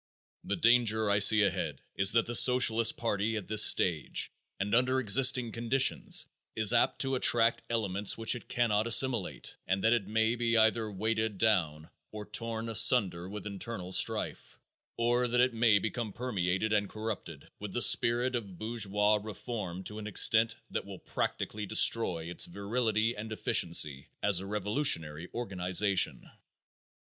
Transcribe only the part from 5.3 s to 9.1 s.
conditions, is apt to attract elements which it cannot